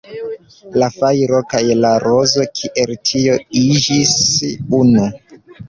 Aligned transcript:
La 0.83 0.87
fajro 0.95 1.41
kaj 1.51 1.61
la 1.83 1.91
rozo, 2.05 2.47
kiel 2.61 2.95
tio, 3.11 3.39
iĝis 3.67 4.19
unu. 4.83 5.09